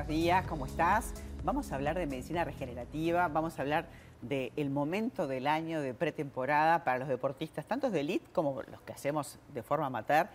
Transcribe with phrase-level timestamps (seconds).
[0.00, 1.12] buenos días, ¿cómo estás?
[1.44, 3.84] Vamos a hablar de medicina regenerativa, vamos a hablar
[4.22, 8.94] del momento del año de pretemporada para los deportistas, tanto de elite como los que
[8.94, 10.28] hacemos de forma amateur,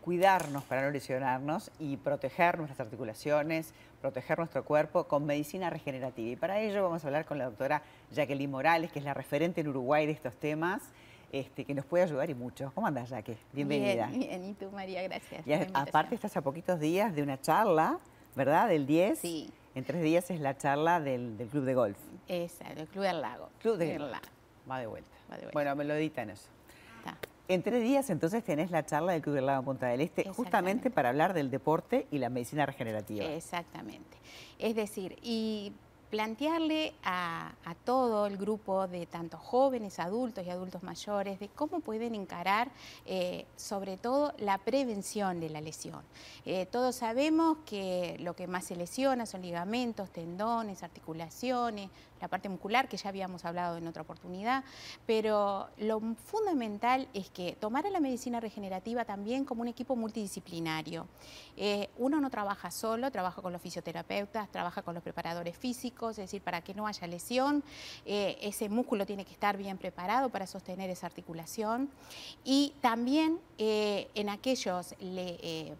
[0.00, 6.30] cuidarnos para no lesionarnos y proteger nuestras articulaciones, proteger nuestro cuerpo con medicina regenerativa.
[6.30, 7.82] Y para ello vamos a hablar con la doctora
[8.12, 10.80] Jacqueline Morales, que es la referente en Uruguay de estos temas.
[11.30, 12.72] Este, que nos puede ayudar y mucho.
[12.74, 13.36] ¿Cómo andas, Jaque?
[13.52, 14.06] Bienvenida.
[14.06, 15.46] Bien, bien, y tú, María, gracias.
[15.46, 18.00] Y aparte estás a poquitos días de una charla,
[18.34, 18.68] ¿verdad?
[18.68, 19.18] Del 10.
[19.18, 19.50] Sí.
[19.74, 21.98] En tres días es la charla del, Club de Golf.
[22.28, 23.48] Exacto, el Club del Lago.
[23.60, 24.26] Club del Lago.
[24.68, 25.10] Va de, vuelta.
[25.30, 25.52] Va de vuelta.
[25.52, 26.48] Bueno, me lo editan eso.
[26.98, 27.16] Está.
[27.48, 30.90] En tres días entonces tenés la charla del Club del Lago Punta del Este, justamente
[30.90, 33.24] para hablar del deporte y la medicina regenerativa.
[33.24, 34.18] Exactamente.
[34.58, 35.72] Es decir, y
[36.10, 37.52] plantearle a,
[37.84, 42.70] todo el grupo de tanto jóvenes, adultos y adultos mayores de cómo pueden encarar
[43.06, 46.02] eh, sobre todo la prevención de la lesión.
[46.44, 51.90] Eh, todos sabemos que lo que más se lesiona son ligamentos, tendones, articulaciones,
[52.20, 54.64] la parte muscular que ya habíamos hablado en otra oportunidad,
[55.06, 61.06] pero lo fundamental es que tomar a la medicina regenerativa también como un equipo multidisciplinario.
[61.56, 66.24] Eh, uno no trabaja solo, trabaja con los fisioterapeutas, trabaja con los preparadores físicos, es
[66.24, 67.62] decir, para que no haya lesión,
[68.04, 71.90] eh, ese músculo tiene que estar bien preparado para sostener esa articulación
[72.44, 74.94] y también eh, en aquellos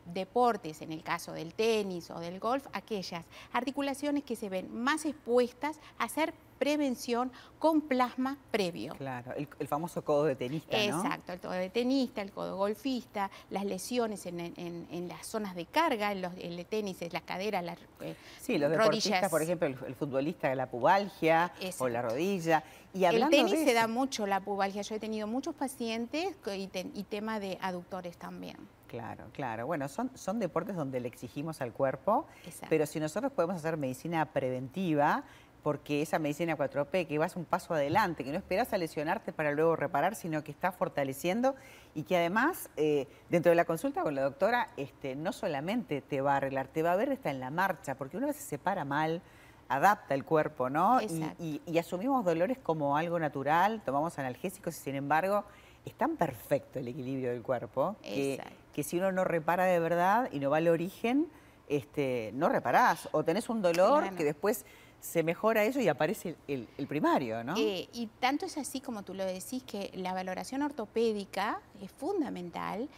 [0.06, 5.04] deportes, en el caso del tenis o del golf, aquellas articulaciones que se ven más
[5.04, 6.29] expuestas a ser
[6.60, 8.94] prevención con plasma previo.
[8.96, 11.02] Claro, el, famoso codo de tenista, ¿no?
[11.02, 16.12] Exacto, el codo de tenista, el codo golfista, las lesiones en, las zonas de carga,
[16.12, 20.54] en los, el tenis, las caderas, las eh, Sí, los deportistas, por ejemplo, el, futbolista,
[20.54, 22.62] la pubalgia o la rodilla.
[22.92, 24.82] Y el tenis se da mucho la pubalgia.
[24.82, 28.58] Yo he tenido muchos pacientes y, y tema de aductores también.
[28.90, 29.66] Claro, claro.
[29.66, 32.26] Bueno, son, son deportes donde le exigimos al cuerpo,
[32.68, 35.22] pero si nosotros podemos hacer medicina preventiva,
[35.62, 39.52] porque esa medicina 4P, que vas un paso adelante, que no esperas a lesionarte para
[39.52, 41.54] luego reparar, sino que está fortaleciendo
[41.94, 46.20] y que además, eh, dentro de la consulta con la doctora, este, no solamente te
[46.20, 48.58] va a arreglar, te va a ver está en la marcha, porque una vez se
[48.58, 49.22] para mal,
[49.68, 51.00] adapta el cuerpo, ¿no?
[51.00, 55.44] Y, y, asumimos dolores como algo natural, tomamos analgésicos y sin embargo
[55.84, 58.42] es tan perfecto el equilibrio del cuerpo que,
[58.74, 61.28] que, si uno no repara de verdad y no va al origen,
[61.68, 63.08] este, no reparás.
[63.12, 64.66] O tenés un dolor que después
[65.00, 67.54] se mejora eso y aparece el, primario, ¿no?
[67.56, 72.88] Eh, y tanto es así como tú lo decís, que la valoración ortopédica es fundamental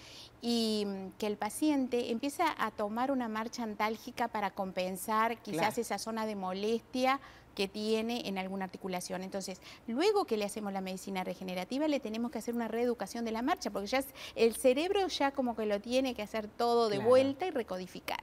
[0.41, 5.99] y mm, que el paciente empieza a tomar una marcha antálgica para compensar quizás esa
[5.99, 7.21] zona de molestia
[7.55, 9.23] que tiene en alguna articulación.
[9.23, 13.33] Entonces, luego que le hacemos la medicina regenerativa, le tenemos que hacer una reeducación de
[13.33, 14.03] la marcha, porque ya
[14.35, 18.23] el cerebro ya como que lo tiene que hacer todo de vuelta y recodificar.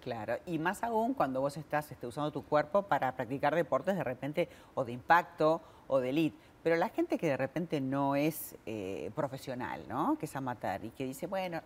[0.00, 4.04] Claro, y más aún cuando vos estás este, usando tu cuerpo para practicar deportes de
[4.04, 6.36] repente o de impacto o de elite.
[6.62, 10.16] Pero la gente que de repente no es eh, profesional, ¿no?
[10.18, 11.62] Que es amateur y que dice, bueno,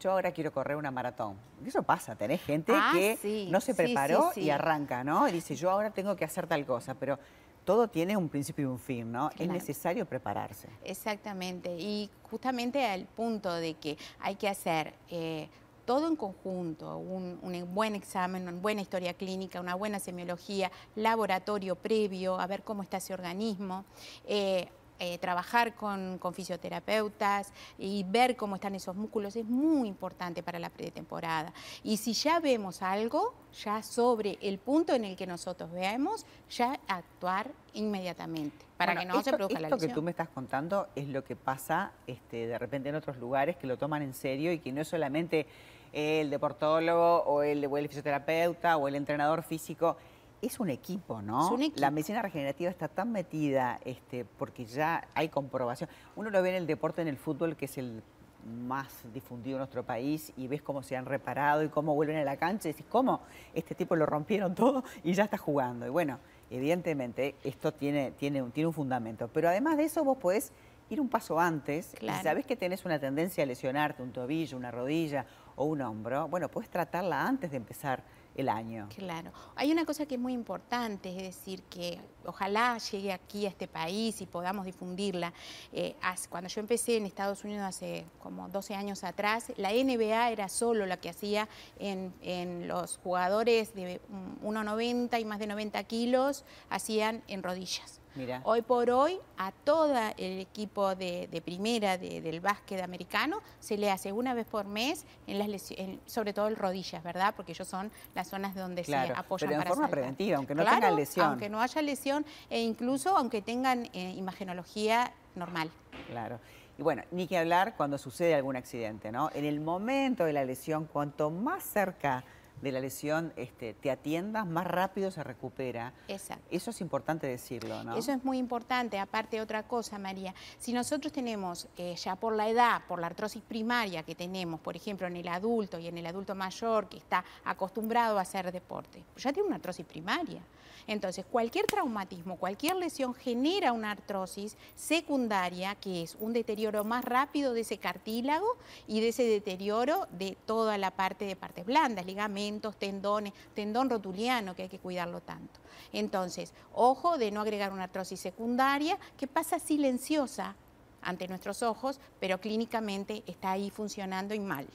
[0.00, 1.36] yo ahora quiero correr una maratón.
[1.64, 5.28] Eso pasa, tenés gente ah, que no se preparó y arranca, ¿no?
[5.28, 7.18] Y dice, yo ahora tengo que hacer tal cosa, pero
[7.64, 9.30] todo tiene un principio y un fin, ¿no?
[9.38, 10.68] Es necesario prepararse.
[10.84, 15.48] Exactamente, y justamente al punto de que hay que hacer eh,
[15.90, 17.40] todo en conjunto, un,
[17.74, 22.98] buen examen, una buena historia clínica, una buena semiología, laboratorio previo, a ver cómo está
[22.98, 23.84] ese organismo.
[24.24, 24.68] Eh,
[25.00, 30.68] eh, trabajar con, fisioterapeutas y ver cómo están esos músculos es muy importante para la
[30.68, 31.52] pretemporada.
[31.82, 33.34] Y si ya vemos algo,
[33.64, 39.22] ya sobre el punto en el que nosotros veamos, ya actuar inmediatamente para que no
[39.22, 39.78] se produzca la lesión.
[39.78, 43.18] Esto que tú me estás contando es lo que pasa este, de repente en otros
[43.18, 45.46] lugares que lo toman en serio y que no es solamente
[45.92, 49.96] el deportólogo o el, el fisioterapeuta o el entrenador físico.
[50.42, 51.50] Es un equipo, ¿no?
[51.76, 55.90] La medicina regenerativa está tan metida este, porque ya hay comprobación.
[56.16, 58.02] Uno lo ve en el deporte, en el fútbol, que es el
[58.46, 62.24] más difundido en nuestro país y ves cómo se han reparado y cómo vuelven a
[62.24, 63.20] la cancha y decís, ¿cómo?
[63.54, 65.86] Este tipo lo rompieron todo y ya está jugando.
[65.86, 66.18] Y bueno,
[66.50, 69.28] evidentemente esto tiene, tiene, tiene un fundamento.
[69.28, 70.52] Pero además de eso vos podés
[70.90, 74.70] ir un paso antes y sabés que tenés una tendencia a lesionarte, un tobillo, una
[74.70, 75.24] rodilla
[75.56, 78.02] o un hombro, bueno, puedes tratarla antes de empezar
[78.34, 78.88] el año.
[78.96, 79.32] Claro.
[79.56, 83.68] Hay una cosa que es muy importante, es decir, que ojalá llegue aquí a este
[83.68, 85.32] país y podamos difundirla.
[85.72, 85.96] Eh,
[86.28, 90.86] cuando yo empecé en Estados Unidos hace como 12 años atrás, la NBA era solo
[90.86, 91.48] la que hacía
[91.78, 94.00] en, en los jugadores de
[94.42, 97.99] 1,90 y más de 90 kilos, hacían en rodillas
[98.44, 104.12] Hoy por hoy a todo el equipo de, primera del básquet americano se le hace
[104.12, 105.72] una vez por mes, en las
[106.06, 107.34] sobre todo en rodillas, ¿verdad?
[107.36, 110.96] Porque ellos son las zonas donde se apoyan pero en forma preventiva, aunque no tengan
[110.96, 111.26] lesión.
[111.26, 115.70] aunque no haya lesión e incluso aunque tengan eh, imagenología normal.
[116.08, 116.40] Claro.
[116.78, 119.30] Y bueno, ni que hablar cuando sucede algún accidente, ¿no?
[119.34, 122.24] En el momento de la lesión, cuanto más cerca
[122.60, 125.92] de la lesión este, te atiendas, más rápido se recupera.
[126.08, 126.44] Exacto.
[126.50, 127.96] Eso es importante decirlo, ¿no?
[127.96, 128.98] Eso es muy importante.
[128.98, 133.42] Aparte, otra cosa, María, si nosotros tenemos eh, ya por la edad, por la artrosis
[133.42, 137.24] primaria que tenemos, por ejemplo, en el adulto y en el adulto mayor que está
[137.44, 140.40] acostumbrado a hacer deporte, pues ya tiene una artrosis primaria.
[140.86, 147.54] Entonces, cualquier traumatismo, cualquier lesión genera una artrosis secundaria, que es un deterioro más rápido
[147.54, 148.56] de ese cartílago
[148.88, 154.56] y de ese deterioro de toda la parte de partes blandas, ligamentos, tendones, tendón rotuliano,
[154.56, 155.60] que hay que cuidarlo tanto.
[155.92, 160.56] Entonces, ojo de no agregar una artrosis secundaria que pasa silenciosa
[161.02, 164.66] ante nuestros ojos, pero clínicamente está ahí funcionando y mal.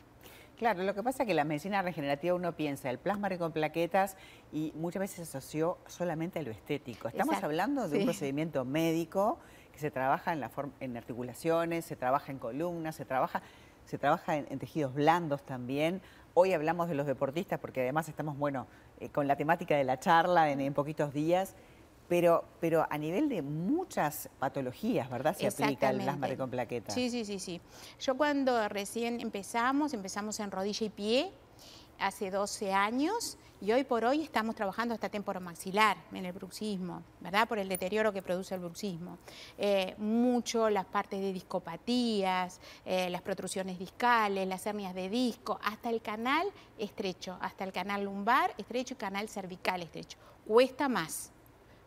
[0.57, 4.15] Claro, lo que pasa es que la medicina regenerativa uno piensa el plasma con plaquetas
[4.53, 7.09] y muchas veces se asoció solamente a lo estético.
[7.09, 9.37] Estamos hablando de un procedimiento médico
[9.73, 10.49] que se trabaja en, la
[10.79, 13.41] en articulaciones, se trabaja en columnas, se trabaja,
[13.85, 16.01] se trabaja en, tejidos blandos también.
[16.33, 18.67] Hoy hablamos de los deportistas porque además estamos, bueno,
[18.99, 21.55] eh, con la temática de la charla en poquitos días.
[22.07, 25.35] Pero, pero a nivel de muchas patologías, ¿verdad?
[25.35, 26.93] Se aplica el plasma con plaquetas.
[26.93, 27.59] Sí, sí, sí, sí.
[27.99, 31.31] Yo cuando recién empezamos, empezamos en rodilla y pie,
[31.97, 35.09] hace 12 años, y hoy por hoy estamos trabajando hasta
[35.39, 37.47] maxilar en el bruxismo, ¿verdad?
[37.47, 39.17] Por el deterioro que produce el bruxismo.
[39.57, 45.89] Eh, mucho las partes de discopatías, eh, las protrusiones discales, las hernias de disco, hasta
[45.89, 46.47] el canal
[46.77, 50.17] estrecho, hasta el canal lumbar estrecho y canal cervical estrecho.
[50.45, 51.31] Cuesta más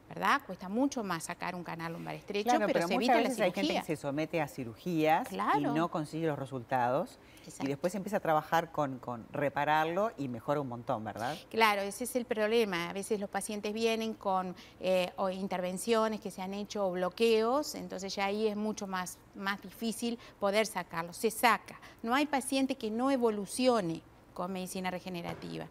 [0.08, 0.40] ¿verdad?
[0.46, 3.44] Cuesta mucho más sacar un canal lumbar estrecho, pero, se evita la cirugía.
[3.44, 7.18] Hay gente que se somete a cirugías y no consigue los resultados
[7.62, 9.00] y después empieza a trabajar con,
[9.32, 11.36] repararlo y mejora un montón, ¿verdad?
[11.50, 12.90] Claro, ese es el problema.
[12.90, 18.14] A veces los pacientes vienen con eh, intervenciones que se han hecho o bloqueos, entonces
[18.14, 21.12] ya ahí es mucho más, más difícil poder sacarlo.
[21.12, 21.80] Se saca.
[22.02, 24.02] No hay paciente que no evolucione
[24.34, 25.66] con medicina regenerativa.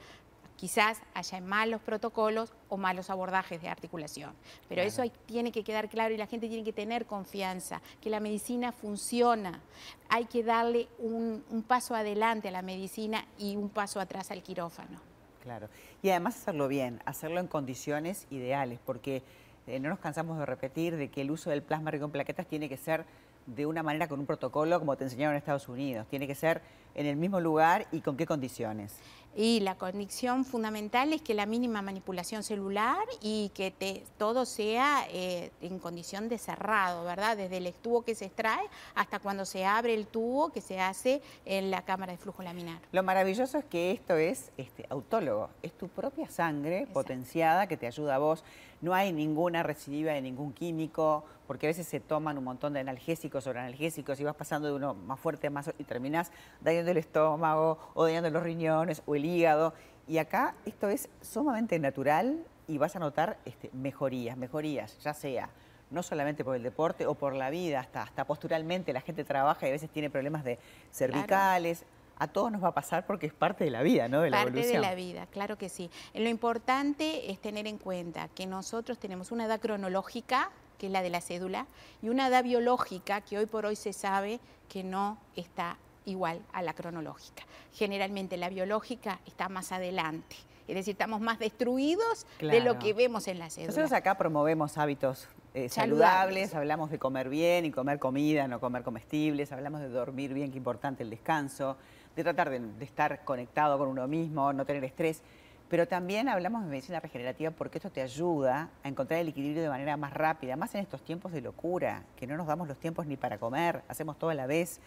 [0.58, 4.34] Quizás haya malos protocolos o malos abordajes de articulación,
[4.68, 8.20] pero eso tiene que quedar claro y la gente tiene que tener confianza, que la
[8.20, 9.62] medicina funciona.
[10.10, 15.00] Hay que darle un, paso adelante a la medicina y un paso atrás al quirófano.
[15.44, 15.70] Claro,
[16.02, 19.22] y además hacerlo bien, hacerlo en condiciones ideales, porque
[19.68, 22.48] eh, no nos cansamos de repetir de que el uso del plasma rico en plaquetas
[22.48, 23.06] tiene que ser
[23.48, 26.06] de una manera con un protocolo como te enseñaron en Estados Unidos.
[26.10, 26.62] Tiene que ser
[26.96, 28.96] en el mismo lugar y con qué condiciones.
[29.40, 35.52] Y la condición fundamental es que la mínima manipulación celular y que todo sea eh,
[35.62, 37.38] en condición de cerrado, ¿verdad?
[37.38, 41.22] Desde el tubo que se extrae hasta cuando se abre el tubo que se hace
[41.46, 42.80] en la cámara de flujo laminar.
[42.92, 47.86] Lo maravilloso es que esto es este, autólogo, es tu propia sangre potenciada que te
[47.86, 48.44] ayuda a vos.
[48.82, 52.80] No hay ninguna recidiva de ningún químico, porque a veces se toman un montón de
[52.80, 56.32] analgésicos o analgésicos y vas pasando de uno más fuerte a más y terminás
[56.62, 59.74] dañando el estómago o dañando los riñones o el hígado.
[60.08, 65.50] Y acá esto es sumamente natural y vas a notar este, mejorías, mejorías, ya sea
[65.90, 69.66] no solamente por el deporte o por la vida, hasta, hasta posturalmente la gente trabaja
[69.66, 70.60] y a veces tiene problemas de
[70.92, 71.86] cervicales.
[72.20, 74.22] A todos nos va a pasar porque es parte de la vida, ¿no?
[74.22, 75.90] De la parte de la vida, claro que sí.
[76.14, 81.02] Lo importante es tener en cuenta que nosotros tenemos una edad cronológica que es la
[81.02, 81.66] de la cédula,
[82.02, 86.62] y una edad biológica que hoy por hoy se sabe que no está igual a
[86.62, 87.44] la cronológica.
[87.74, 90.36] Generalmente la biológica está más adelante,
[90.68, 93.68] es decir, estamos más destruidos de lo que vemos en la cédula.
[93.68, 98.84] Nosotros acá promovemos hábitos eh, saludables, hablamos de comer bien y comer comida, no comer
[98.84, 101.78] comestibles, hablamos de dormir bien, que importante el descanso,
[102.18, 105.22] de tratar de estar conectado con uno mismo, no tener estrés.
[105.70, 109.70] Pero también hablamos de medicina regenerativa porque esto te ayuda a encontrar el equilibrio de
[109.70, 113.06] manera más rápida, más en estos tiempos de locura, que no nos damos los tiempos
[113.06, 114.80] ni para comer, hacemos todo a la vez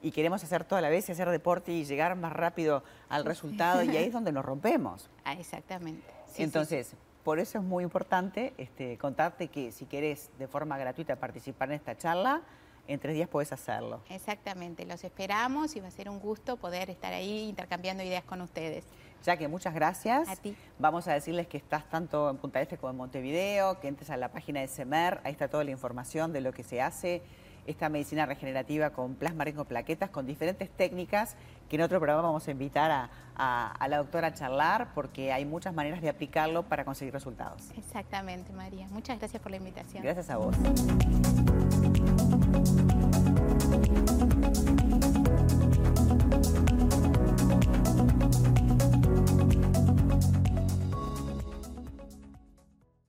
[0.00, 3.24] y queremos hacer todo a la vez y hacer deporte y llegar más rápido al
[3.24, 5.10] resultado y ahí es donde nos rompemos.
[5.24, 6.06] Ah, exactamente.
[6.38, 11.70] Entonces, por eso es muy importante este, contarte que si querés de forma gratuita participar
[11.70, 12.42] en esta charla,
[12.88, 14.00] en tres días puedes hacerlo.
[14.08, 18.40] Exactamente, los esperamos y va a ser un gusto poder estar ahí intercambiando ideas con
[18.40, 18.84] ustedes.
[19.24, 20.28] Ya que muchas gracias.
[20.28, 20.56] A ti.
[20.78, 24.16] Vamos a decirles que estás tanto en Punta Este como en Montevideo, que entres a
[24.16, 27.22] la página de SEMER, ahí está toda la información de lo que se hace
[27.66, 31.36] esta medicina regenerativa con plasma rico plaquetas, con diferentes técnicas
[31.68, 33.08] que en otro programa vamos a invitar a,
[33.72, 37.70] a la doctora a charlar porque hay muchas maneras de aplicarlo para conseguir resultados.
[37.76, 38.86] Exactamente, María.
[38.90, 40.02] Muchas gracias por la invitación.
[40.02, 40.56] Gracias a vos.